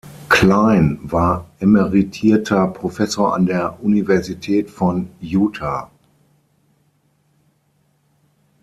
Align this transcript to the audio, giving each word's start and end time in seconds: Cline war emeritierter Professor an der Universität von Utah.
Cline 0.29 0.97
war 1.03 1.45
emeritierter 1.59 2.65
Professor 2.69 3.35
an 3.35 3.45
der 3.45 3.77
Universität 3.83 4.71
von 4.71 5.07
Utah. 5.21 5.91